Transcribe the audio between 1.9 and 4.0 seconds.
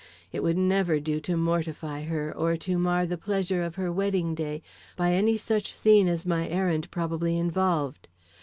her or to mar the pleasure of her